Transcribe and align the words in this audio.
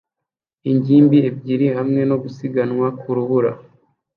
ingimbi 0.71 1.17
ebyiri 1.29 1.67
hamwe 1.77 2.01
no 2.09 2.15
gusiganwa 2.23 2.87
ku 2.99 3.07
rubura 3.15 3.51